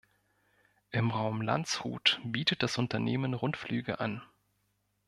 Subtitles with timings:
[0.89, 4.23] Im Raum Landshut bietet das Unternehmen Rundflüge an.